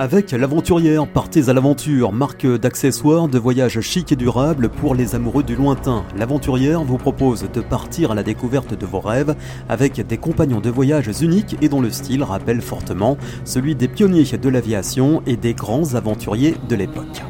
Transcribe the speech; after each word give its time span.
Avec 0.00 0.30
l'aventurière, 0.30 1.08
partez 1.08 1.48
à 1.48 1.52
l'aventure, 1.52 2.12
marque 2.12 2.46
d'accessoires 2.46 3.26
de 3.26 3.36
voyage 3.36 3.80
chic 3.80 4.12
et 4.12 4.16
durable 4.16 4.68
pour 4.68 4.94
les 4.94 5.16
amoureux 5.16 5.42
du 5.42 5.56
lointain. 5.56 6.04
L'aventurière 6.16 6.84
vous 6.84 6.98
propose 6.98 7.50
de 7.52 7.60
partir 7.60 8.12
à 8.12 8.14
la 8.14 8.22
découverte 8.22 8.78
de 8.78 8.86
vos 8.86 9.00
rêves 9.00 9.34
avec 9.68 10.00
des 10.06 10.16
compagnons 10.16 10.60
de 10.60 10.70
voyage 10.70 11.10
uniques 11.20 11.56
et 11.62 11.68
dont 11.68 11.80
le 11.80 11.90
style 11.90 12.22
rappelle 12.22 12.62
fortement 12.62 13.18
celui 13.44 13.74
des 13.74 13.88
pionniers 13.88 14.22
de 14.22 14.48
l'aviation 14.48 15.20
et 15.26 15.36
des 15.36 15.54
grands 15.54 15.96
aventuriers 15.96 16.54
de 16.68 16.76
l'époque. 16.76 17.24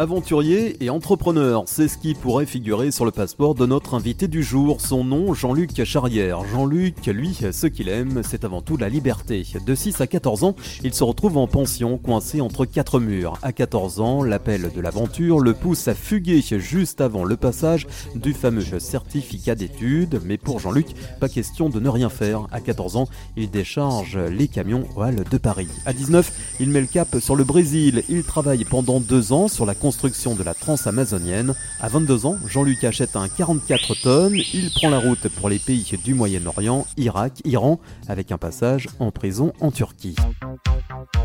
Aventurier 0.00 0.76
et 0.80 0.90
entrepreneur, 0.90 1.64
c'est 1.66 1.88
ce 1.88 1.98
qui 1.98 2.14
pourrait 2.14 2.46
figurer 2.46 2.92
sur 2.92 3.04
le 3.04 3.10
passeport 3.10 3.56
de 3.56 3.66
notre 3.66 3.94
invité 3.94 4.28
du 4.28 4.44
jour. 4.44 4.80
Son 4.80 5.02
nom, 5.02 5.34
Jean-Luc 5.34 5.82
Charrière. 5.82 6.44
Jean-Luc, 6.44 7.04
lui, 7.06 7.36
ce 7.50 7.66
qu'il 7.66 7.88
aime, 7.88 8.22
c'est 8.22 8.44
avant 8.44 8.62
tout 8.62 8.76
la 8.76 8.88
liberté. 8.88 9.44
De 9.66 9.74
6 9.74 10.00
à 10.00 10.06
14 10.06 10.44
ans, 10.44 10.54
il 10.84 10.94
se 10.94 11.02
retrouve 11.02 11.36
en 11.36 11.48
pension, 11.48 11.98
coincé 11.98 12.40
entre 12.40 12.64
quatre 12.64 13.00
murs. 13.00 13.40
À 13.42 13.50
14 13.50 13.98
ans, 13.98 14.22
l'appel 14.22 14.70
de 14.72 14.80
l'aventure 14.80 15.40
le 15.40 15.52
pousse 15.52 15.88
à 15.88 15.96
fuguer 15.96 16.42
juste 16.42 17.00
avant 17.00 17.24
le 17.24 17.36
passage 17.36 17.88
du 18.14 18.34
fameux 18.34 18.78
certificat 18.78 19.56
d'études. 19.56 20.20
Mais 20.24 20.38
pour 20.38 20.60
Jean-Luc, 20.60 20.86
pas 21.18 21.28
question 21.28 21.70
de 21.70 21.80
ne 21.80 21.88
rien 21.88 22.08
faire. 22.08 22.46
À 22.52 22.60
14 22.60 22.94
ans, 22.94 23.08
il 23.36 23.50
décharge 23.50 24.16
les 24.16 24.46
camions 24.46 24.84
au 24.94 25.04
de 25.08 25.38
Paris. 25.38 25.66
À 25.86 25.92
19, 25.92 26.58
il 26.60 26.70
met 26.70 26.82
le 26.82 26.86
cap 26.86 27.16
sur 27.18 27.34
le 27.34 27.42
Brésil. 27.42 28.04
Il 28.08 28.22
travaille 28.22 28.64
pendant 28.64 29.00
deux 29.00 29.32
ans 29.32 29.48
sur 29.48 29.66
la 29.66 29.74
de 29.90 30.42
la 30.44 30.54
transamazonienne. 30.54 31.54
À 31.80 31.88
22 31.88 32.26
ans, 32.26 32.36
Jean-Luc 32.46 32.84
achète 32.84 33.16
un 33.16 33.28
44 33.28 34.02
tonnes. 34.02 34.34
Il 34.34 34.70
prend 34.70 34.90
la 34.90 34.98
route 34.98 35.28
pour 35.28 35.48
les 35.48 35.58
pays 35.58 35.98
du 36.04 36.14
Moyen-Orient, 36.14 36.86
Irak, 36.98 37.40
Iran, 37.44 37.80
avec 38.06 38.30
un 38.30 38.38
passage 38.38 38.86
en 38.98 39.10
prison 39.10 39.52
en 39.60 39.70
Turquie. 39.70 40.16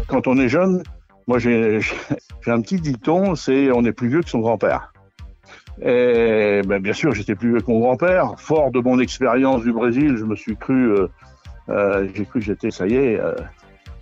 Quand 0.08 0.28
on 0.28 0.38
est 0.38 0.48
jeune, 0.48 0.82
moi 1.28 1.40
j'ai 1.40 1.80
un 2.48 2.62
petit 2.62 2.80
dicton, 2.80 3.36
c'est 3.36 3.70
on 3.72 3.84
est 3.84 3.92
plus 3.92 4.08
vieux 4.08 4.22
que 4.22 4.30
son 4.30 4.40
grand-père. 4.40 4.94
Et 5.82 6.62
ben, 6.66 6.82
bien 6.82 6.94
sûr, 6.94 7.14
j'étais 7.14 7.36
plus 7.36 7.52
vieux 7.52 7.62
que 7.62 7.70
mon 7.70 7.80
grand-père. 7.80 8.36
Fort 8.38 8.72
de 8.72 8.80
mon 8.80 9.00
expérience 9.00 9.64
du 9.64 9.74
Brésil, 9.74 10.16
je 10.18 10.24
me 10.24 10.36
suis 10.36 10.56
cru, 10.56 10.92
euh, 10.92 11.08
euh, 11.70 12.08
j'ai 12.14 12.26
cru 12.26 12.40
que 12.40 12.46
j'étais, 12.46 12.72
ça 12.72 12.88
y 12.88 12.96
est, 12.96 13.20
euh, 13.20 13.36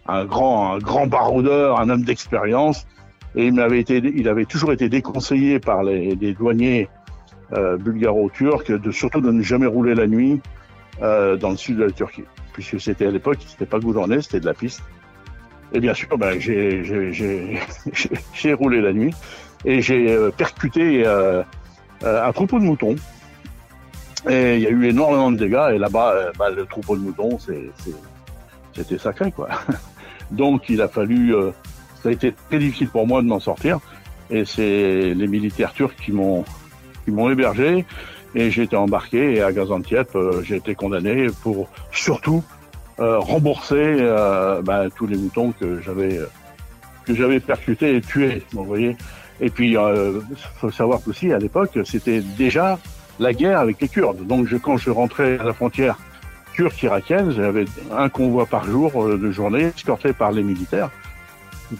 un 0.07 0.25
grand, 0.25 0.73
un 0.73 0.77
grand 0.77 1.07
baroudeur, 1.07 1.79
un 1.79 1.89
homme 1.89 2.03
d'expérience. 2.03 2.85
Et 3.35 3.47
il 3.47 3.53
m'avait 3.53 3.79
été, 3.79 3.97
il 3.97 4.27
avait 4.27 4.45
toujours 4.45 4.73
été 4.73 4.89
déconseillé 4.89 5.59
par 5.59 5.83
les, 5.83 6.15
les 6.15 6.33
douaniers 6.33 6.89
euh, 7.53 7.77
bulgaro-turcs 7.77 8.71
de 8.71 8.91
surtout 8.91 9.21
de 9.21 9.31
ne 9.31 9.41
jamais 9.41 9.67
rouler 9.67 9.95
la 9.95 10.07
nuit 10.07 10.41
euh, 11.01 11.37
dans 11.37 11.51
le 11.51 11.57
sud 11.57 11.77
de 11.77 11.85
la 11.85 11.91
Turquie, 11.91 12.25
puisque 12.53 12.79
c'était 12.79 13.07
à 13.07 13.11
l'époque, 13.11 13.39
c'était 13.45 13.65
pas 13.65 13.79
goudronné, 13.79 14.21
c'était 14.21 14.39
de 14.39 14.45
la 14.45 14.53
piste. 14.53 14.83
Et 15.73 15.79
bien 15.79 15.93
sûr, 15.93 16.17
ben, 16.17 16.37
j'ai, 16.37 16.83
roulé 18.53 18.81
la 18.81 18.91
nuit 18.91 19.13
et 19.63 19.81
j'ai 19.81 20.11
euh, 20.11 20.29
percuté 20.31 21.05
euh, 21.05 21.43
euh, 22.03 22.27
un 22.27 22.31
troupeau 22.31 22.59
de 22.59 22.65
moutons. 22.65 22.95
Et 24.29 24.55
il 24.55 24.61
y 24.61 24.67
a 24.67 24.69
eu 24.69 24.85
énormément 24.85 25.31
de 25.31 25.37
dégâts. 25.37 25.73
Et 25.73 25.77
là-bas, 25.77 26.13
euh, 26.13 26.31
ben, 26.37 26.49
le 26.49 26.65
troupeau 26.65 26.95
de 26.95 27.01
moutons, 27.01 27.37
c'était 28.73 28.97
sacré, 28.97 29.31
quoi. 29.31 29.49
Donc, 30.31 30.69
il 30.69 30.81
a 30.81 30.87
fallu 30.87 31.35
euh, 31.35 31.51
ça 32.01 32.09
a 32.09 32.11
été 32.11 32.33
très 32.49 32.59
difficile 32.59 32.89
pour 32.89 33.07
moi 33.07 33.21
de 33.21 33.27
m'en 33.27 33.39
sortir. 33.39 33.79
Et 34.29 34.45
c'est 34.45 35.13
les 35.13 35.27
militaires 35.27 35.73
turcs 35.73 35.95
qui 35.95 36.11
m'ont 36.11 36.45
qui 37.05 37.11
m'ont 37.11 37.29
hébergé 37.29 37.85
et 38.35 38.51
j'ai 38.51 38.63
été 38.63 38.75
embarqué 38.75 39.35
et 39.35 39.41
à 39.41 39.51
Gaziantep 39.51 40.15
euh, 40.15 40.41
j'ai 40.43 40.57
été 40.57 40.75
condamné 40.75 41.27
pour 41.41 41.67
surtout 41.91 42.43
euh, 42.99 43.19
rembourser 43.19 43.97
euh, 43.99 44.61
bah, 44.61 44.85
tous 44.95 45.07
les 45.07 45.17
moutons 45.17 45.51
que 45.51 45.81
j'avais 45.81 46.19
que 47.05 47.15
j'avais 47.15 47.39
percutés 47.39 47.95
et 47.95 48.01
tués. 48.01 48.43
Vous 48.51 48.63
voyez. 48.63 48.95
Et 49.41 49.49
puis 49.49 49.75
faut 50.57 50.71
savoir 50.71 50.99
aussi 51.07 51.33
à 51.33 51.39
l'époque 51.39 51.77
c'était 51.83 52.21
déjà 52.21 52.79
la 53.19 53.33
guerre 53.33 53.59
avec 53.59 53.81
les 53.81 53.87
Kurdes. 53.87 54.25
Donc 54.25 54.47
quand 54.61 54.77
je 54.77 54.91
rentrais 54.91 55.39
à 55.39 55.43
la 55.43 55.53
frontière 55.53 55.97
turque 56.53 56.83
irakienne, 56.83 57.31
j'avais 57.31 57.65
un 57.91 58.09
convoi 58.09 58.45
par 58.45 58.65
jour 58.65 59.07
de 59.07 59.31
journée 59.31 59.71
escorté 59.75 60.13
par 60.13 60.31
les 60.31 60.43
militaires 60.43 60.91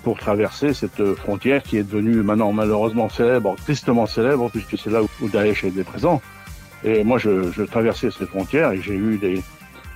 pour 0.03 0.18
traverser 0.18 0.74
cette 0.74 1.16
frontière 1.16 1.63
qui 1.63 1.78
est 1.78 1.84
devenue 1.84 2.24
maintenant 2.24 2.52
malheureusement 2.53 3.09
célèbre, 3.09 3.56
tristement 3.63 4.06
célèbre, 4.06 4.50
puisque 4.50 4.78
c'est 4.78 4.90
là 4.90 5.02
où 5.02 5.29
Daesh 5.29 5.63
était 5.63 5.84
présent. 5.84 6.22
Et 6.84 7.03
moi, 7.03 7.18
je, 7.18 7.63
traversais 7.63 8.09
cette 8.12 8.29
frontière 8.29 8.72
et 8.72 8.81
j'ai 8.81 8.96
eu 8.96 9.19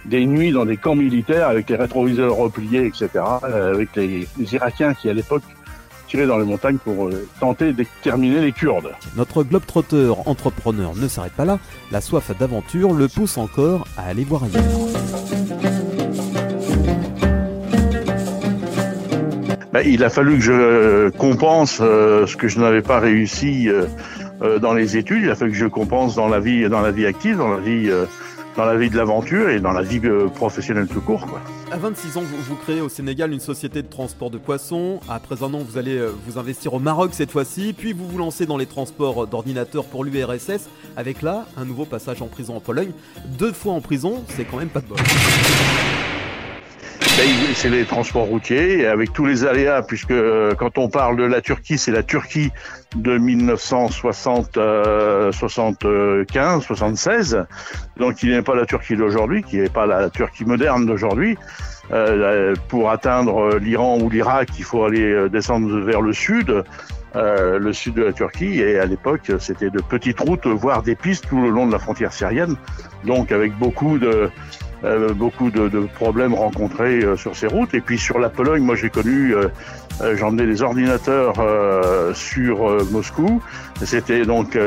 des, 0.05 0.25
nuits 0.25 0.51
dans 0.51 0.65
des 0.65 0.77
camps 0.77 0.95
militaires 0.95 1.47
avec 1.47 1.69
les 1.69 1.75
rétroviseurs 1.75 2.35
repliés, 2.35 2.85
etc., 2.85 3.09
euh, 3.43 3.73
avec 3.73 3.95
les, 3.95 4.27
les 4.37 4.53
Irakiens 4.53 4.93
qui, 4.93 5.09
à 5.09 5.13
l'époque, 5.13 5.43
tiraient 6.07 6.27
dans 6.27 6.37
les 6.37 6.45
montagnes 6.45 6.77
pour 6.77 7.07
euh, 7.07 7.27
tenter 7.39 7.73
d'exterminer 7.73 8.41
les 8.41 8.51
Kurdes. 8.51 8.91
Notre 9.15 9.43
globe-trotteur 9.43 10.27
entrepreneur 10.27 10.95
ne 10.95 11.07
s'arrête 11.07 11.33
pas 11.33 11.45
là. 11.45 11.59
La 11.91 12.01
soif 12.01 12.31
d'aventure 12.37 12.93
le 12.93 13.07
pousse 13.07 13.37
encore 13.37 13.87
à 13.97 14.03
aller 14.03 14.23
voir 14.23 14.43
ailleurs. 14.43 15.44
Ben, 19.75 19.85
il 19.85 20.05
a 20.05 20.09
fallu 20.09 20.37
que 20.37 20.41
je 20.41 21.09
compense 21.17 21.79
euh, 21.81 22.25
ce 22.27 22.37
que 22.37 22.47
je 22.47 22.61
n'avais 22.61 22.81
pas 22.81 23.01
réussi 23.01 23.67
euh, 23.67 23.87
euh, 24.41 24.57
dans 24.57 24.73
les 24.73 24.95
études. 24.95 25.23
Il 25.23 25.29
a 25.29 25.35
fallu 25.35 25.51
que 25.51 25.57
je 25.57 25.65
compense 25.65 26.15
dans 26.15 26.29
la 26.29 26.39
vie, 26.39 26.69
dans 26.69 26.79
la 26.79 26.91
vie 26.91 27.05
active, 27.05 27.35
dans 27.35 27.49
la 27.49 27.59
vie, 27.59 28.89
de 28.89 28.95
l'aventure 28.95 29.49
et 29.49 29.59
dans 29.59 29.73
la 29.73 29.81
vie 29.81 29.99
professionnelle 30.33 30.87
tout 30.87 31.01
court. 31.01 31.27
Quoi. 31.27 31.41
À 31.73 31.77
26 31.77 32.15
ans, 32.15 32.23
vous, 32.47 32.55
créez 32.55 32.79
au 32.79 32.87
Sénégal 32.87 33.33
une 33.33 33.41
société 33.41 33.81
de 33.81 33.87
transport 33.89 34.29
de 34.29 34.37
poissons. 34.37 35.01
Après 35.09 35.43
un 35.43 35.53
an, 35.53 35.59
vous 35.59 35.77
allez 35.77 36.01
vous 36.25 36.39
investir 36.39 36.73
au 36.73 36.79
Maroc 36.79 37.09
cette 37.11 37.31
fois-ci. 37.31 37.75
Puis 37.77 37.91
vous 37.91 38.07
vous 38.07 38.17
lancez 38.17 38.45
dans 38.45 38.55
les 38.55 38.67
transports 38.67 39.27
d'ordinateurs 39.27 39.83
pour 39.83 40.05
l'URSS. 40.05 40.69
Avec 40.95 41.21
là, 41.21 41.47
un 41.57 41.65
nouveau 41.65 41.83
passage 41.83 42.21
en 42.21 42.27
prison 42.27 42.55
en 42.55 42.61
Pologne. 42.61 42.91
Deux 43.37 43.51
fois 43.51 43.73
en 43.73 43.81
prison, 43.81 44.23
c'est 44.37 44.45
quand 44.45 44.55
même 44.55 44.69
pas 44.69 44.79
de 44.79 44.87
bol. 44.87 44.99
Ben, 47.17 47.29
C'est 47.53 47.69
les 47.69 47.85
transports 47.85 48.25
routiers 48.25 48.85
avec 48.85 49.13
tous 49.13 49.25
les 49.25 49.45
aléas, 49.45 49.81
puisque 49.83 50.11
euh, 50.11 50.53
quand 50.53 50.77
on 50.77 50.89
parle 50.89 51.15
de 51.15 51.23
la 51.23 51.39
Turquie, 51.39 51.77
c'est 51.77 51.91
la 51.91 52.03
Turquie 52.03 52.51
de 52.95 53.17
1960, 53.17 54.57
euh, 54.57 55.31
75, 55.31 56.61
76. 56.63 57.45
Donc 57.97 58.21
il 58.21 58.31
n'est 58.31 58.41
pas 58.41 58.55
la 58.55 58.65
Turquie 58.65 58.97
d'aujourd'hui, 58.97 59.43
qui 59.43 59.57
n'est 59.57 59.69
pas 59.69 59.85
la 59.85 60.09
Turquie 60.09 60.43
moderne 60.43 60.85
d'aujourd'hui. 60.85 61.37
Euh, 61.91 62.55
pour 62.67 62.89
atteindre 62.89 63.57
l'Iran 63.57 63.99
ou 63.99 64.09
l'Irak, 64.09 64.49
il 64.57 64.63
faut 64.63 64.83
aller 64.83 65.03
euh, 65.03 65.29
descendre 65.29 65.79
vers 65.81 66.01
le 66.01 66.13
sud, 66.13 66.63
euh, 67.15 67.59
le 67.59 67.73
sud 67.73 67.93
de 67.95 68.03
la 68.03 68.13
Turquie. 68.13 68.59
Et 68.59 68.79
à 68.79 68.85
l'époque, 68.85 69.31
c'était 69.39 69.69
de 69.69 69.81
petites 69.81 70.19
routes, 70.19 70.47
voire 70.47 70.81
des 70.81 70.95
pistes 70.95 71.27
tout 71.29 71.41
le 71.41 71.49
long 71.49 71.67
de 71.67 71.71
la 71.71 71.79
frontière 71.79 72.11
syrienne. 72.11 72.55
Donc 73.03 73.31
avec 73.31 73.55
beaucoup 73.57 73.99
de 73.99 74.29
euh, 74.83 75.13
beaucoup 75.13 75.49
de, 75.49 75.67
de 75.67 75.79
problèmes 75.95 76.33
rencontrés 76.33 77.03
euh, 77.03 77.15
sur 77.15 77.35
ces 77.35 77.47
routes. 77.47 77.73
Et 77.73 77.81
puis 77.81 77.97
sur 77.97 78.19
la 78.19 78.29
Pologne, 78.29 78.61
moi 78.61 78.75
j'ai 78.75 78.89
connu, 78.89 79.33
euh, 79.33 79.47
euh, 80.01 80.15
j'emmenais 80.17 80.45
des 80.45 80.61
ordinateurs 80.61 81.33
euh, 81.39 82.13
sur 82.13 82.85
Moscou. 82.91 83.41
C'était 83.83 84.25
donc 84.25 84.57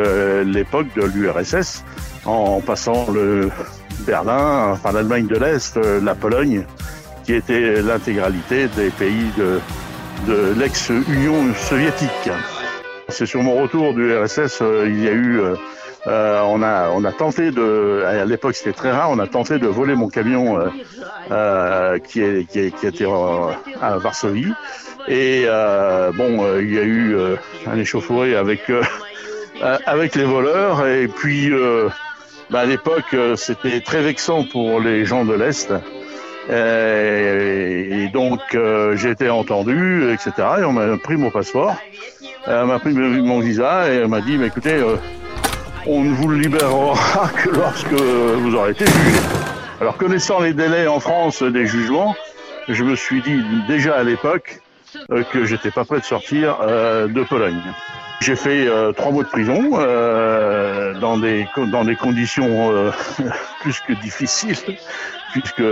l'époque 0.44 0.88
de 0.96 1.04
l'URSS, 1.04 1.84
en 2.24 2.60
passant 2.60 3.10
le 3.10 3.50
Berlin, 4.06 4.70
enfin 4.72 4.92
l'Allemagne 4.92 5.26
de 5.26 5.36
l'Est, 5.36 5.78
la 6.02 6.14
Pologne, 6.14 6.64
qui 7.24 7.34
était 7.34 7.80
l'intégralité 7.80 8.68
des 8.76 8.90
pays 8.90 9.30
de, 9.38 9.60
de 10.26 10.54
l'ex-Union 10.58 11.54
soviétique. 11.54 12.30
C'est 13.08 13.24
sur 13.24 13.42
mon 13.42 13.62
retour 13.62 13.94
du 13.94 14.14
RSS, 14.14 14.62
il 14.86 15.02
y 15.02 15.08
a 15.08 15.12
eu 15.12 15.40
euh, 16.06 16.40
on 16.42 16.62
a 16.62 16.90
on 16.90 17.04
a 17.04 17.12
tenté 17.12 17.50
de 17.50 18.04
à 18.06 18.24
l'époque 18.24 18.54
c'était 18.54 18.72
très 18.72 18.92
rare 18.92 19.10
on 19.10 19.18
a 19.18 19.26
tenté 19.26 19.58
de 19.58 19.66
voler 19.66 19.96
mon 19.96 20.08
camion 20.08 20.58
euh, 20.58 20.68
euh, 21.30 21.98
qui 21.98 22.20
était 22.22 23.06
à 23.80 23.98
Varsovie. 23.98 24.52
Et 25.08 25.46
bon 26.14 26.58
il 26.58 26.74
y 26.74 26.78
a 26.78 26.84
eu 26.84 27.16
un 27.66 27.78
échauffouré 27.78 28.36
avec 28.36 28.70
avec 29.86 30.14
les 30.14 30.24
voleurs. 30.24 30.86
Et 30.86 31.08
puis 31.08 31.50
bah, 32.50 32.60
à 32.60 32.64
l'époque 32.66 33.16
c'était 33.36 33.80
très 33.80 34.02
vexant 34.02 34.44
pour 34.44 34.80
les 34.80 35.04
gens 35.04 35.24
de 35.24 35.34
l'est. 35.34 35.72
Et 36.50 38.08
donc 38.12 38.40
j'ai 38.94 39.10
été 39.10 39.30
entendu 39.30 40.12
etc 40.12 40.32
et 40.60 40.64
on 40.64 40.72
m'a 40.72 40.96
pris 40.98 41.16
mon 41.16 41.30
passeport 41.30 41.74
on 42.46 42.66
m'a 42.66 42.78
pris 42.78 42.92
mon 42.92 43.40
visa 43.40 43.90
et 43.92 44.04
on 44.04 44.08
m'a 44.08 44.20
dit 44.20 44.38
mais 44.38 44.46
écoutez 44.46 44.82
on 45.88 46.04
ne 46.04 46.12
vous 46.12 46.30
libérera 46.30 47.28
que 47.42 47.48
lorsque 47.48 47.92
vous 47.92 48.54
aurez 48.54 48.72
été 48.72 48.84
jugé. 48.84 49.18
Alors 49.80 49.96
connaissant 49.96 50.40
les 50.40 50.52
délais 50.52 50.86
en 50.86 51.00
France 51.00 51.42
des 51.42 51.66
jugements, 51.66 52.14
je 52.68 52.84
me 52.84 52.94
suis 52.94 53.22
dit 53.22 53.42
déjà 53.66 53.96
à 53.96 54.02
l'époque 54.02 54.60
euh, 55.10 55.22
que 55.32 55.44
j'étais 55.44 55.70
pas 55.70 55.84
prêt 55.84 56.00
de 56.00 56.04
sortir 56.04 56.58
euh, 56.60 57.08
de 57.08 57.22
Pologne. 57.22 57.60
J'ai 58.20 58.36
fait 58.36 58.66
euh, 58.66 58.92
trois 58.92 59.12
mois 59.12 59.22
de 59.22 59.28
prison 59.28 59.70
dans 61.00 61.18
des 61.18 61.46
dans 61.70 61.84
des 61.84 61.96
conditions 61.96 62.72
plus 63.60 63.80
que 63.80 63.92
difficiles, 64.02 64.56
puisque 65.32 65.62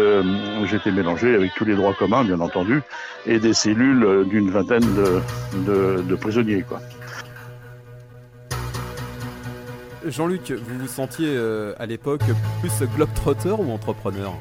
j'étais 0.67 0.93
mélangé 0.93 1.35
avec 1.35 1.53
tous 1.55 1.65
les 1.65 1.75
droits 1.75 1.95
communs, 1.95 2.25
bien 2.25 2.41
entendu, 2.41 2.83
et 3.27 3.39
des 3.39 3.53
cellules 3.53 4.27
d'une 4.29 4.51
vingtaine 4.51 4.95
de, 4.95 5.21
de, 5.67 6.03
de 6.03 6.15
prisonniers, 6.15 6.65
quoi. 6.67 6.81
Jean-Luc, 10.05 10.51
vous 10.53 10.79
vous 10.79 10.87
sentiez 10.87 11.29
euh, 11.29 11.75
à 11.79 11.87
l'époque 11.87 12.23
plus 12.61 12.87
globetrotter 12.97 13.51
ou 13.51 13.71
entrepreneur 13.73 14.33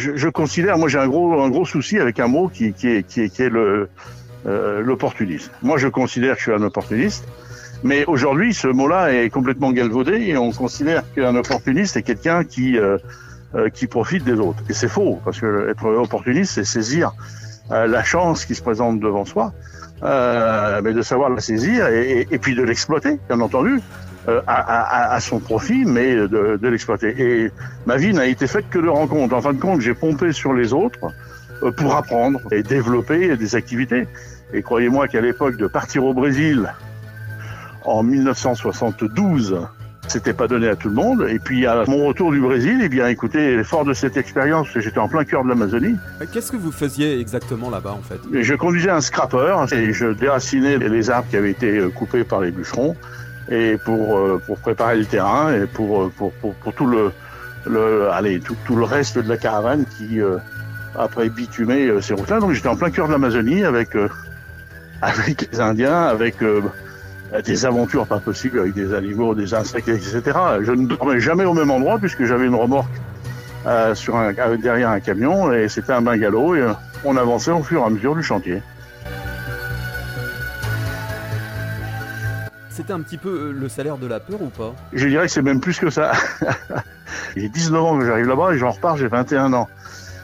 je, 0.00 0.28
considère, 0.28 0.78
moi 0.78 0.88
j'ai 0.88 0.98
un 0.98 1.08
gros, 1.08 1.40
un 1.40 1.50
gros 1.50 1.64
souci 1.64 1.98
avec 1.98 2.20
un 2.20 2.26
mot 2.26 2.48
qui, 2.48 2.66
est, 2.66 3.06
qui 3.06 3.20
est, 3.20 3.48
le, 3.48 3.88
euh, 4.46 4.80
l'opportunisme. 4.80 5.52
Moi 5.62 5.78
je 5.78 5.88
considère 5.88 6.34
que 6.34 6.38
je 6.38 6.44
suis 6.44 6.52
un 6.52 6.62
opportuniste, 6.62 7.26
mais 7.82 8.04
aujourd'hui 8.06 8.54
ce 8.54 8.68
mot-là 8.68 9.12
est 9.12 9.30
complètement 9.30 9.72
galvaudé 9.72 10.12
et 10.12 10.36
on 10.36 10.52
considère 10.52 11.02
qu'un 11.14 11.36
opportuniste 11.36 11.96
est 11.96 12.02
quelqu'un 12.02 12.44
qui, 12.44 12.78
euh, 12.78 12.96
euh, 13.54 13.68
qui 13.68 13.86
profite 13.86 14.24
des 14.24 14.38
autres. 14.38 14.62
Et 14.68 14.72
c'est 14.72 14.88
faux, 14.88 15.20
parce 15.24 15.40
que 15.40 15.68
être 15.70 15.86
opportuniste, 15.86 16.54
c'est 16.54 16.64
saisir 16.64 17.12
la 17.68 18.02
chance 18.02 18.46
qui 18.46 18.56
se 18.56 18.62
présente 18.62 18.98
devant 18.98 19.24
soi, 19.24 19.52
mais 20.02 20.92
de 20.92 21.02
savoir 21.02 21.30
la 21.30 21.40
saisir 21.40 21.86
et 21.86 22.38
puis 22.42 22.56
de 22.56 22.64
l'exploiter, 22.64 23.20
bien 23.28 23.40
entendu. 23.40 23.80
Euh, 24.28 24.42
à, 24.46 24.60
à, 24.60 25.14
à, 25.14 25.20
son 25.20 25.40
profit, 25.40 25.86
mais 25.86 26.14
de, 26.14 26.58
de 26.60 26.68
l'exploiter. 26.68 27.14
Et 27.18 27.50
ma 27.86 27.96
vie 27.96 28.12
n'a 28.12 28.26
été 28.26 28.46
faite 28.46 28.66
que 28.68 28.78
de 28.78 28.88
rencontres. 28.88 29.34
En 29.34 29.40
fin 29.40 29.54
de 29.54 29.58
compte, 29.58 29.80
j'ai 29.80 29.94
pompé 29.94 30.32
sur 30.32 30.52
les 30.52 30.74
autres 30.74 30.98
euh, 31.62 31.70
pour 31.70 31.96
apprendre 31.96 32.38
et 32.52 32.62
développer 32.62 33.34
des 33.38 33.54
activités. 33.56 34.06
Et 34.52 34.60
croyez-moi 34.60 35.08
qu'à 35.08 35.22
l'époque 35.22 35.56
de 35.56 35.66
partir 35.66 36.04
au 36.04 36.12
Brésil 36.12 36.70
en 37.86 38.02
1972, 38.02 39.58
c'était 40.06 40.34
pas 40.34 40.48
donné 40.48 40.68
à 40.68 40.76
tout 40.76 40.90
le 40.90 40.96
monde. 40.96 41.26
Et 41.26 41.38
puis 41.38 41.66
à 41.66 41.84
mon 41.86 42.04
retour 42.04 42.30
du 42.30 42.40
Brésil, 42.40 42.80
eh 42.82 42.90
bien 42.90 43.06
écoutez, 43.08 43.64
fort 43.64 43.86
de 43.86 43.94
cette 43.94 44.18
expérience, 44.18 44.68
j'étais 44.76 44.98
en 44.98 45.08
plein 45.08 45.24
cœur 45.24 45.44
de 45.44 45.48
l'Amazonie. 45.48 45.96
Qu'est-ce 46.30 46.52
que 46.52 46.58
vous 46.58 46.72
faisiez 46.72 47.18
exactement 47.18 47.70
là-bas 47.70 47.92
en 47.92 48.02
fait? 48.02 48.20
Je 48.42 48.54
conduisais 48.54 48.90
un 48.90 49.00
scrapper 49.00 49.64
et 49.72 49.94
je 49.94 50.08
déracinais 50.08 50.76
les 50.76 51.08
arbres 51.08 51.28
qui 51.30 51.38
avaient 51.38 51.52
été 51.52 51.80
coupés 51.94 52.24
par 52.24 52.42
les 52.42 52.50
bûcherons 52.50 52.96
et 53.50 53.76
pour, 53.76 54.16
euh, 54.16 54.40
pour 54.46 54.58
préparer 54.58 54.96
le 54.96 55.04
terrain 55.04 55.52
et 55.52 55.66
pour, 55.66 56.02
euh, 56.02 56.12
pour, 56.16 56.32
pour, 56.34 56.54
pour 56.54 56.72
tout, 56.72 56.86
le, 56.86 57.12
le, 57.66 58.08
allez, 58.10 58.40
tout, 58.40 58.76
le 58.76 58.84
reste 58.84 59.18
de 59.18 59.28
la 59.28 59.36
caravane 59.36 59.84
qui, 59.96 60.20
euh, 60.20 60.38
après 60.96 61.28
bitumé 61.28 61.88
euh, 61.88 62.00
ces 62.00 62.14
routes-là. 62.14 62.38
Donc 62.38 62.52
j'étais 62.52 62.68
en 62.68 62.76
plein 62.76 62.90
cœur 62.90 63.08
de 63.08 63.12
l'Amazonie 63.12 63.64
avec, 63.64 63.90
avec 65.02 65.50
les 65.50 65.60
Indiens, 65.60 66.02
avec 66.02 66.42
euh, 66.42 66.62
des 67.44 67.66
aventures 67.66 68.06
pas 68.06 68.20
possibles, 68.20 68.60
avec 68.60 68.74
des 68.74 68.94
animaux, 68.94 69.34
des 69.34 69.52
insectes, 69.52 69.88
etc. 69.88 70.22
Je 70.62 70.72
ne 70.72 70.86
dormais 70.86 71.20
jamais 71.20 71.44
au 71.44 71.54
même 71.54 71.70
endroit 71.70 71.98
puisque 71.98 72.24
j'avais 72.24 72.46
une 72.46 72.54
remorque 72.54 72.90
sur 73.94 74.16
un, 74.16 74.32
derrière 74.56 74.88
un 74.88 75.00
camion 75.00 75.52
et 75.52 75.68
c'était 75.68 75.92
un 75.92 76.00
bungalow 76.00 76.54
et 76.54 76.66
on 77.04 77.16
avançait 77.16 77.50
au 77.50 77.62
fur 77.62 77.82
et 77.82 77.84
à 77.84 77.90
mesure 77.90 78.16
du 78.16 78.22
chantier. 78.22 78.62
C'était 82.80 82.94
un 82.94 83.02
petit 83.02 83.18
peu 83.18 83.28
euh, 83.28 83.52
le 83.52 83.68
salaire 83.68 83.98
de 83.98 84.06
la 84.06 84.20
peur 84.20 84.40
ou 84.40 84.48
pas? 84.48 84.74
Je 84.94 85.06
dirais 85.06 85.26
que 85.26 85.32
c'est 85.32 85.42
même 85.42 85.60
plus 85.60 85.78
que 85.78 85.90
ça. 85.90 86.12
j'ai 87.36 87.50
19 87.50 87.84
ans 87.84 87.98
que 87.98 88.06
j'arrive 88.06 88.26
là-bas 88.26 88.54
et 88.54 88.58
j'en 88.58 88.70
repars, 88.70 88.96
j'ai 88.96 89.06
21 89.06 89.52
ans. 89.52 89.68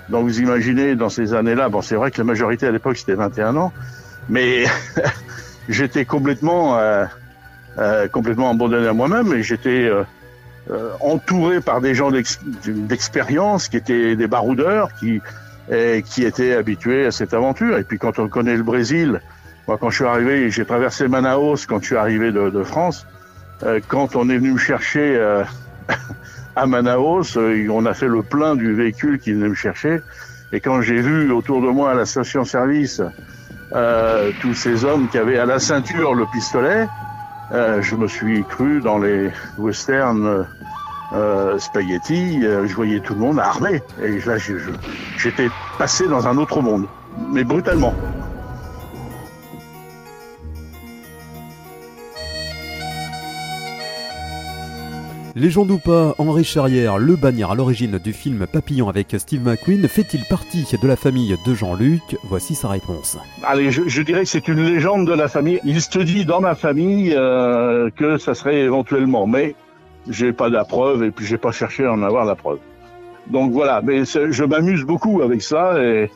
Donc 0.08 0.24
vous 0.24 0.40
imaginez, 0.40 0.96
dans 0.96 1.10
ces 1.10 1.34
années-là, 1.34 1.68
bon 1.68 1.82
c'est 1.82 1.96
vrai 1.96 2.10
que 2.10 2.16
la 2.16 2.24
majorité 2.24 2.66
à 2.66 2.70
l'époque 2.70 2.96
c'était 2.96 3.12
21 3.12 3.56
ans, 3.56 3.74
mais 4.30 4.64
j'étais 5.68 6.06
complètement, 6.06 6.78
euh, 6.78 7.04
euh, 7.76 8.08
complètement 8.08 8.48
abandonné 8.48 8.88
à 8.88 8.94
moi-même 8.94 9.34
et 9.34 9.42
j'étais 9.42 9.90
euh, 9.90 10.90
entouré 11.00 11.60
par 11.60 11.82
des 11.82 11.94
gens 11.94 12.10
d'expérience 12.10 13.68
qui 13.68 13.76
étaient 13.76 14.16
des 14.16 14.26
baroudeurs, 14.28 14.94
qui, 14.98 15.20
et, 15.70 16.02
qui 16.06 16.24
étaient 16.24 16.54
habitués 16.54 17.04
à 17.04 17.10
cette 17.10 17.34
aventure. 17.34 17.76
Et 17.76 17.84
puis 17.84 17.98
quand 17.98 18.18
on 18.18 18.28
connaît 18.28 18.56
le 18.56 18.62
Brésil, 18.62 19.20
moi, 19.66 19.78
quand 19.80 19.90
je 19.90 19.96
suis 19.96 20.04
arrivé, 20.04 20.50
j'ai 20.50 20.64
traversé 20.64 21.08
Manaus 21.08 21.66
quand 21.66 21.80
je 21.80 21.86
suis 21.86 21.96
arrivé 21.96 22.30
de, 22.30 22.50
de 22.50 22.62
France. 22.62 23.04
Euh, 23.64 23.80
quand 23.88 24.14
on 24.14 24.28
est 24.28 24.38
venu 24.38 24.52
me 24.52 24.58
chercher 24.58 25.16
euh, 25.16 25.42
à 26.56 26.66
Manaus, 26.66 27.36
euh, 27.36 27.66
on 27.70 27.84
a 27.84 27.92
fait 27.92 28.06
le 28.06 28.22
plein 28.22 28.54
du 28.54 28.72
véhicule 28.74 29.18
qui 29.18 29.32
venait 29.32 29.48
me 29.48 29.54
chercher. 29.54 30.00
Et 30.52 30.60
quand 30.60 30.80
j'ai 30.82 31.00
vu 31.00 31.32
autour 31.32 31.60
de 31.62 31.68
moi 31.68 31.90
à 31.90 31.94
la 31.94 32.06
station-service 32.06 33.02
euh, 33.74 34.30
tous 34.40 34.54
ces 34.54 34.84
hommes 34.84 35.08
qui 35.08 35.18
avaient 35.18 35.38
à 35.38 35.46
la 35.46 35.58
ceinture 35.58 36.14
le 36.14 36.26
pistolet, 36.26 36.86
euh, 37.52 37.82
je 37.82 37.96
me 37.96 38.06
suis 38.06 38.44
cru 38.44 38.80
dans 38.80 38.98
les 38.98 39.30
westerns 39.58 40.46
spaghetti. 41.58 42.40
je 42.42 42.74
voyais 42.74 43.00
tout 43.00 43.14
le 43.14 43.20
monde 43.20 43.38
armé. 43.38 43.82
Et 44.02 44.18
là, 44.20 44.36
j'étais 45.16 45.48
passé 45.78 46.08
dans 46.08 46.26
un 46.26 46.36
autre 46.36 46.60
monde, 46.60 46.86
mais 47.32 47.44
brutalement. 47.44 47.94
Légende 55.36 55.70
ou 55.70 55.76
pas, 55.76 56.14
Henri 56.16 56.44
Charrière, 56.44 56.96
le 56.96 57.14
bagnard 57.14 57.50
à 57.50 57.54
l'origine 57.54 57.98
du 57.98 58.14
film 58.14 58.46
Papillon 58.50 58.88
avec 58.88 59.14
Steve 59.18 59.46
McQueen, 59.46 59.86
fait-il 59.86 60.24
partie 60.24 60.66
de 60.80 60.88
la 60.88 60.96
famille 60.96 61.36
de 61.44 61.54
Jean-Luc? 61.54 62.16
Voici 62.24 62.54
sa 62.54 62.68
réponse. 62.68 63.18
Allez, 63.42 63.70
je, 63.70 64.00
dirais 64.00 64.22
que 64.22 64.30
c'est 64.30 64.48
une 64.48 64.64
légende 64.64 65.06
de 65.06 65.12
la 65.12 65.28
famille. 65.28 65.60
Il 65.62 65.82
se 65.82 65.98
dit 65.98 66.24
dans 66.24 66.40
ma 66.40 66.54
famille 66.54 67.12
euh, 67.14 67.90
que 67.94 68.16
ça 68.16 68.32
serait 68.32 68.60
éventuellement, 68.60 69.26
mais 69.26 69.54
j'ai 70.08 70.32
pas 70.32 70.48
la 70.48 70.64
preuve 70.64 71.04
et 71.04 71.10
puis 71.10 71.26
j'ai 71.26 71.36
pas 71.36 71.52
cherché 71.52 71.84
à 71.84 71.92
en 71.92 72.02
avoir 72.02 72.24
la 72.24 72.34
preuve. 72.34 72.60
Donc 73.26 73.52
voilà, 73.52 73.82
mais 73.82 74.06
je 74.06 74.42
m'amuse 74.42 74.84
beaucoup 74.84 75.20
avec 75.20 75.42
ça 75.42 75.78
et, 75.84 76.10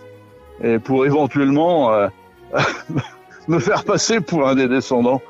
et 0.65 0.79
pour 0.79 1.05
éventuellement 1.05 1.93
euh, 1.93 2.09
me 3.49 3.59
faire 3.59 3.85
passer 3.85 4.23
pour 4.23 4.49
un 4.49 4.55
des 4.55 4.67
descendants 4.67 5.21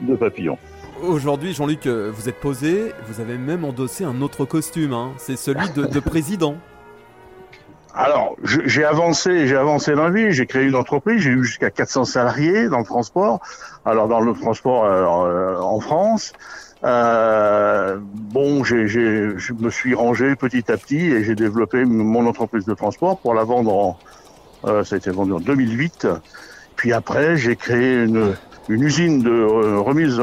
de 0.00 0.16
Papillon. 0.16 0.58
Aujourd'hui, 1.02 1.54
Jean-Luc, 1.54 1.86
euh, 1.86 2.10
vous 2.12 2.28
êtes 2.28 2.40
posé, 2.40 2.92
vous 3.06 3.20
avez 3.20 3.38
même 3.38 3.64
endossé 3.64 4.02
un 4.02 4.20
autre 4.20 4.44
costume, 4.44 4.92
hein. 4.92 5.12
c'est 5.16 5.36
celui 5.36 5.70
de, 5.70 5.84
de, 5.84 6.00
président. 6.00 6.56
Alors, 7.94 8.34
j'ai 8.42 8.84
avancé, 8.84 9.46
j'ai 9.46 9.56
avancé 9.56 9.94
dans 9.94 10.04
la 10.04 10.10
vie, 10.10 10.32
j'ai 10.32 10.46
créé 10.46 10.64
une 10.64 10.74
entreprise, 10.74 11.20
j'ai 11.20 11.30
eu 11.30 11.44
jusqu'à 11.44 11.70
400 11.70 12.04
salariés 12.04 12.68
dans 12.68 12.78
le 12.78 12.84
transport. 12.84 13.40
Alors 13.84 14.08
dans 14.08 14.20
le 14.20 14.34
transport 14.34 14.84
euh, 14.84 15.56
en 15.60 15.78
France, 15.78 16.32
euh, 16.84 17.98
bon, 18.00 18.64
je 18.64 19.52
me 19.52 19.70
suis 19.70 19.94
rangé 19.94 20.34
petit 20.34 20.70
à 20.70 20.76
petit 20.76 20.98
et 20.98 21.22
j'ai 21.22 21.36
développé 21.36 21.84
mon 21.84 22.26
entreprise 22.26 22.64
de 22.64 22.74
transport 22.74 23.18
pour 23.18 23.34
la 23.34 23.44
vendre 23.44 23.72
en, 23.72 24.84
ça 24.84 24.96
a 24.96 24.98
été 24.98 25.10
vendu 25.10 25.32
en 25.32 25.40
2008. 25.40 26.08
Puis 26.74 26.92
après, 26.92 27.36
j'ai 27.36 27.54
créé 27.54 28.02
une, 28.02 28.34
usine 28.68 29.22
de 29.22 29.76
remise 29.78 30.20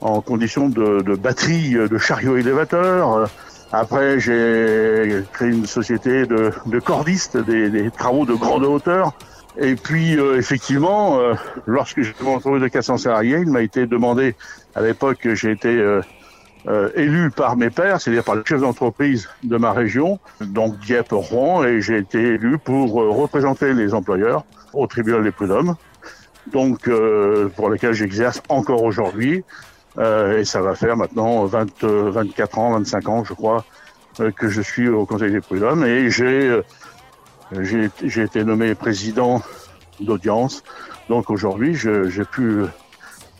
en 0.00 0.20
condition 0.20 0.68
de, 0.68 1.00
de 1.00 1.14
batterie 1.14 1.74
de 1.74 1.98
chariot 1.98 2.36
élévateur. 2.36 3.28
Après, 3.72 4.20
j'ai 4.20 5.22
créé 5.32 5.48
une 5.48 5.66
société 5.66 6.24
de, 6.24 6.52
de 6.66 6.78
cordistes, 6.78 7.36
des, 7.36 7.68
des, 7.68 7.90
travaux 7.90 8.24
de 8.24 8.34
grande 8.34 8.64
hauteur. 8.64 9.12
Et 9.58 9.74
puis, 9.74 10.18
euh, 10.18 10.38
effectivement, 10.38 11.18
euh, 11.18 11.34
lorsque 11.66 12.02
j'ai 12.02 12.14
retrouvé 12.22 12.60
de 12.60 12.68
400 12.68 12.98
salariés, 12.98 13.38
il 13.40 13.50
m'a 13.50 13.62
été 13.62 13.86
demandé, 13.86 14.34
à 14.74 14.82
l'époque, 14.82 15.26
j'ai 15.32 15.50
été 15.50 15.68
euh, 15.68 16.90
élu 16.94 17.30
par 17.30 17.56
mes 17.56 17.70
pairs, 17.70 18.00
c'est-à-dire 18.00 18.24
par 18.24 18.34
le 18.34 18.44
chef 18.44 18.60
d'entreprise 18.60 19.28
de 19.42 19.56
ma 19.56 19.72
région, 19.72 20.20
donc 20.40 20.78
Dieppe, 20.80 21.12
Rouen, 21.12 21.64
et 21.64 21.80
j'ai 21.80 21.98
été 21.98 22.18
élu 22.18 22.58
pour 22.58 22.92
représenter 22.92 23.72
les 23.72 23.94
employeurs 23.94 24.44
au 24.74 24.86
tribunal 24.86 25.22
des 25.22 25.30
prud'hommes, 25.30 25.76
donc 26.52 26.90
pour 27.56 27.70
lequel 27.70 27.92
j'exerce 27.94 28.42
encore 28.48 28.82
aujourd'hui. 28.82 29.42
Euh, 29.98 30.38
et 30.38 30.44
ça 30.44 30.60
va 30.60 30.74
faire 30.74 30.96
maintenant 30.96 31.44
20, 31.44 31.84
24 31.84 32.58
ans, 32.58 32.72
25 32.72 33.08
ans, 33.08 33.24
je 33.24 33.32
crois, 33.32 33.64
euh, 34.20 34.30
que 34.30 34.48
je 34.48 34.60
suis 34.60 34.88
au 34.88 35.06
Conseil 35.06 35.32
des 35.32 35.40
prud'hommes. 35.40 35.84
Et 35.84 36.10
j'ai, 36.10 36.60
j'ai, 37.60 38.22
été 38.22 38.44
nommé 38.44 38.74
président 38.74 39.42
d'audience. 40.00 40.62
Donc 41.08 41.30
aujourd'hui, 41.30 41.74
j'ai 41.74 42.24
pu 42.24 42.64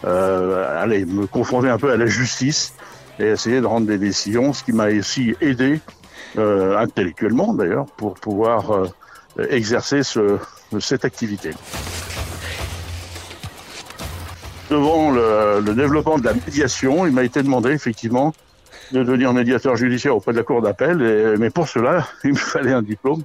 euh, 0.04 0.82
aller 0.82 1.06
me 1.06 1.26
confronter 1.26 1.68
un 1.68 1.78
peu 1.78 1.90
à 1.90 1.96
la 1.96 2.06
justice 2.06 2.74
et 3.18 3.24
essayer 3.24 3.60
de 3.60 3.66
rendre 3.66 3.86
des 3.86 3.98
décisions, 3.98 4.52
ce 4.52 4.62
qui 4.62 4.72
m'a 4.72 4.88
aussi 4.88 5.34
aidé, 5.40 5.80
euh, 6.36 6.76
intellectuellement 6.76 7.54
d'ailleurs, 7.54 7.86
pour 7.96 8.14
pouvoir 8.14 8.72
euh, 8.72 8.86
exercer 9.48 10.02
ce, 10.02 10.38
cette 10.80 11.06
activité 11.06 11.52
devant 14.70 15.10
le, 15.10 15.60
le, 15.64 15.74
développement 15.74 16.18
de 16.18 16.24
la 16.24 16.34
médiation, 16.34 17.06
il 17.06 17.12
m'a 17.12 17.24
été 17.24 17.42
demandé 17.42 17.70
effectivement 17.70 18.32
de 18.92 19.02
devenir 19.02 19.32
médiateur 19.32 19.76
judiciaire 19.76 20.16
auprès 20.16 20.32
de 20.32 20.38
la 20.38 20.44
cour 20.44 20.62
d'appel, 20.62 21.36
mais 21.38 21.50
pour 21.50 21.68
cela, 21.68 22.06
il 22.24 22.32
me 22.32 22.36
fallait 22.36 22.72
un 22.72 22.82
diplôme. 22.82 23.22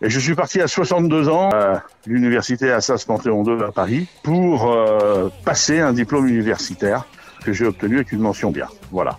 Et 0.00 0.10
je 0.10 0.20
suis 0.20 0.36
parti 0.36 0.60
à 0.60 0.68
62 0.68 1.28
ans 1.28 1.50
à 1.50 1.82
l'université 2.06 2.70
Assas-Panthéon 2.70 3.42
2 3.42 3.64
à 3.64 3.72
Paris 3.72 4.06
pour 4.22 4.70
euh, 4.70 5.28
passer 5.44 5.80
un 5.80 5.92
diplôme 5.92 6.28
universitaire 6.28 7.04
que 7.44 7.52
j'ai 7.52 7.66
obtenu 7.66 7.96
avec 7.96 8.12
une 8.12 8.20
mention 8.20 8.52
bien. 8.52 8.68
Voilà. 8.92 9.18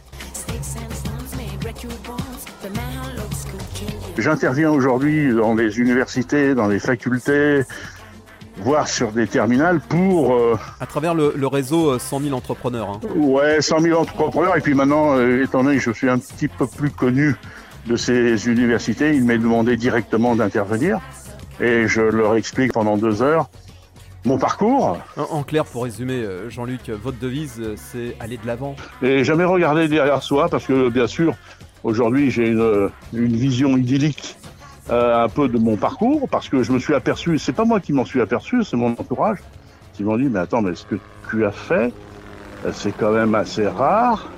J'interviens 4.17 4.71
aujourd'hui 4.71 5.33
dans 5.33 5.53
les 5.53 5.79
universités, 5.79 6.55
dans 6.55 6.67
les 6.67 6.79
facultés, 6.79 7.63
voire 8.61 8.87
sur 8.87 9.11
des 9.11 9.27
terminales 9.27 9.79
pour... 9.79 10.33
Euh, 10.33 10.57
à 10.79 10.85
travers 10.85 11.13
le, 11.13 11.47
réseau 11.47 11.97
100 11.97 12.17
euh, 12.17 12.23
000 12.25 12.35
entrepreneurs. 12.35 12.89
Hein. 12.89 12.99
Ouais, 13.15 13.61
100 13.61 13.79
000 13.79 13.99
entrepreneurs. 13.99 14.57
Et 14.57 14.61
puis 14.61 14.73
maintenant, 14.73 15.17
euh, 15.17 15.43
étant 15.43 15.63
donné 15.63 15.77
que 15.77 15.83
je 15.83 15.91
suis 15.91 16.09
un 16.09 16.19
petit 16.19 16.47
peu 16.47 16.67
plus 16.67 16.91
connu 16.91 17.35
de 17.87 17.95
ces 17.95 18.47
universités, 18.47 19.15
il 19.15 19.23
m'est 19.23 19.37
demandé 19.37 19.77
directement 19.77 20.35
d'intervenir. 20.35 20.99
Et 21.59 21.87
je 21.87 22.01
leur 22.01 22.35
explique 22.35 22.73
pendant 22.73 22.97
deux 22.97 23.21
heures 23.21 23.49
mon 24.25 24.37
parcours. 24.37 24.97
En, 25.15 25.43
clair, 25.43 25.63
pour 25.63 25.85
résumer, 25.85 26.25
Jean-Luc, 26.49 26.89
votre 26.89 27.17
devise, 27.19 27.61
c'est 27.77 28.17
aller 28.19 28.35
de 28.35 28.45
l'avant. 28.45 28.75
Et 29.01 29.23
jamais 29.23 29.45
regarder 29.45 29.87
derrière 29.87 30.21
soi, 30.21 30.49
parce 30.49 30.65
que 30.65 30.89
bien 30.89 31.07
sûr, 31.07 31.35
aujourd'hui, 31.83 32.29
j'ai 32.29 32.49
une, 32.49 32.89
une 33.13 33.35
vision 33.37 33.77
idyllique 33.77 34.35
euh, 34.91 35.23
un 35.23 35.29
peu 35.29 35.47
de 35.47 35.57
mon 35.57 35.75
parcours 35.75 36.27
parce 36.29 36.49
que 36.49 36.63
je 36.63 36.71
me 36.71 36.79
suis 36.79 36.93
aperçu, 36.93 37.37
c'est 37.37 37.53
pas 37.53 37.65
moi 37.65 37.79
qui 37.79 37.93
m'en 37.93 38.05
suis 38.05 38.21
aperçu, 38.21 38.63
c'est 38.63 38.77
mon 38.77 38.91
entourage 38.91 39.39
qui 39.93 40.03
m'ont 40.03 40.17
dit 40.17 40.29
mais 40.29 40.39
attends 40.39 40.61
mais 40.61 40.75
ce 40.75 40.85
que 40.85 40.95
tu 41.29 41.45
as 41.45 41.51
fait 41.51 41.93
euh, 42.65 42.71
c'est 42.73 42.91
quand 42.91 43.11
même 43.11 43.35
assez 43.35 43.67
rare. 43.67 44.31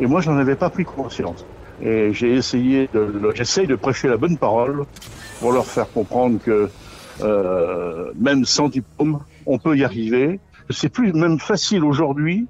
Et 0.00 0.06
moi 0.06 0.20
j'en 0.20 0.36
avais 0.36 0.56
pas 0.56 0.70
pris 0.70 0.84
conscience. 0.84 1.44
Et 1.80 2.12
j'ai 2.12 2.34
essayé 2.34 2.88
de 2.92 3.32
j'essaye 3.34 3.66
de 3.66 3.74
prêcher 3.74 4.08
la 4.08 4.16
bonne 4.16 4.36
parole 4.36 4.84
pour 5.40 5.52
leur 5.52 5.66
faire 5.66 5.90
comprendre 5.90 6.38
que 6.42 6.70
euh, 7.22 8.12
même 8.18 8.44
sans 8.44 8.68
diplôme 8.68 9.20
on 9.46 9.58
peut 9.58 9.76
y 9.76 9.84
arriver. 9.84 10.40
C'est 10.70 10.88
plus 10.88 11.12
même 11.12 11.38
facile 11.38 11.84
aujourd'hui 11.84 12.46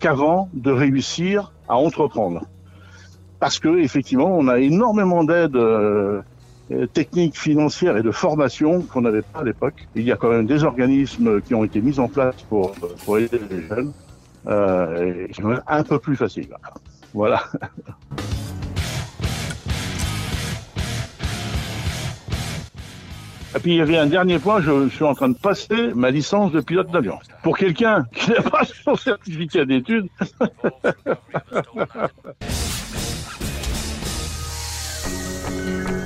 qu'avant 0.00 0.48
de 0.54 0.70
réussir 0.70 1.52
à 1.68 1.76
entreprendre. 1.76 2.44
Parce 3.40 3.58
que 3.58 3.78
effectivement 3.78 4.36
on 4.36 4.48
a 4.48 4.58
énormément 4.58 5.24
d'aide 5.24 5.56
euh, 5.56 6.22
euh, 6.70 6.86
techniques 6.86 7.38
financières 7.38 7.96
et 7.96 8.02
de 8.02 8.10
formation 8.10 8.82
qu'on 8.82 9.00
n'avait 9.00 9.22
pas 9.22 9.40
à 9.40 9.44
l'époque. 9.44 9.88
Il 9.94 10.02
y 10.02 10.12
a 10.12 10.16
quand 10.16 10.30
même 10.30 10.46
des 10.46 10.64
organismes 10.64 11.40
qui 11.40 11.54
ont 11.54 11.64
été 11.64 11.80
mis 11.80 11.98
en 11.98 12.08
place 12.08 12.36
pour, 12.48 12.72
pour 13.04 13.18
aider 13.18 13.40
les 13.50 13.66
jeunes. 13.66 13.92
Euh, 14.46 15.26
et 15.28 15.30
c'est 15.34 15.42
un 15.66 15.82
peu 15.82 15.98
plus 15.98 16.16
facile. 16.16 16.48
Voilà. 17.14 17.42
Et 23.56 23.60
puis 23.60 23.72
il 23.72 23.76
y 23.76 23.80
avait 23.80 23.96
un 23.96 24.06
dernier 24.06 24.38
point, 24.38 24.60
je 24.60 24.90
suis 24.90 25.04
en 25.04 25.14
train 25.14 25.30
de 25.30 25.36
passer 25.36 25.94
ma 25.94 26.10
licence 26.10 26.52
de 26.52 26.60
pilote 26.60 26.90
d'avion. 26.90 27.18
Pour 27.42 27.56
quelqu'un 27.56 28.04
qui 28.14 28.30
n'a 28.30 28.42
pas 28.42 28.62
son 28.84 28.94
certificat 28.94 29.64
d'études, 29.64 30.08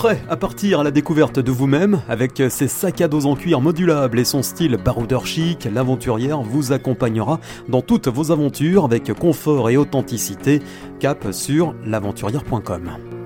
prêt 0.00 0.22
à 0.30 0.36
partir 0.38 0.80
à 0.80 0.82
la 0.82 0.90
découverte 0.90 1.40
de 1.40 1.52
vous-même 1.52 2.00
avec 2.08 2.42
ses 2.48 2.68
sacs 2.68 3.02
à 3.02 3.08
dos 3.08 3.26
en 3.26 3.36
cuir 3.36 3.60
modulables 3.60 4.18
et 4.18 4.24
son 4.24 4.42
style 4.42 4.78
baroudeur 4.82 5.26
chic, 5.26 5.68
l'aventurière 5.70 6.40
vous 6.40 6.72
accompagnera 6.72 7.38
dans 7.68 7.82
toutes 7.82 8.08
vos 8.08 8.32
aventures 8.32 8.86
avec 8.86 9.12
confort 9.12 9.68
et 9.68 9.76
authenticité. 9.76 10.62
Cap 11.00 11.32
sur 11.32 11.74
l'aventurière.com. 11.84 13.19